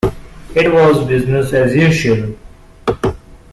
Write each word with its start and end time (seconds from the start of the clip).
It 0.55 0.73
was 0.73 1.07
business 1.07 1.53
as 1.53 1.75
usual. 1.75 2.33